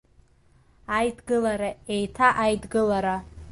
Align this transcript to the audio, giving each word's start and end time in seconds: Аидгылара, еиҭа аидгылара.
Аидгылара, 0.97 1.71
еиҭа 1.93 2.27
аидгылара. 2.43 3.15